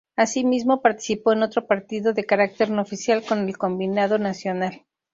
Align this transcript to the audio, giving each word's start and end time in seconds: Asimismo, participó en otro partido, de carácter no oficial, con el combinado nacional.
Asimismo, 0.15 0.81
participó 0.81 1.31
en 1.31 1.43
otro 1.43 1.67
partido, 1.67 2.11
de 2.13 2.25
carácter 2.25 2.71
no 2.71 2.81
oficial, 2.81 3.21
con 3.23 3.47
el 3.47 3.55
combinado 3.59 4.17
nacional. 4.17 4.85